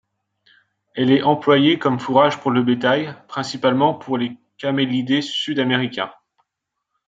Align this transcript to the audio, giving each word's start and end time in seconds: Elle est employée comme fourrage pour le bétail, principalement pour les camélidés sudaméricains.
Elle 0.95 1.11
est 1.11 1.21
employée 1.21 1.77
comme 1.77 1.99
fourrage 1.99 2.39
pour 2.39 2.49
le 2.49 2.63
bétail, 2.63 3.13
principalement 3.27 3.93
pour 3.93 4.17
les 4.17 4.35
camélidés 4.57 5.21
sudaméricains. 5.21 6.11